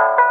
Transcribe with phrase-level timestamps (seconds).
[0.00, 0.29] you.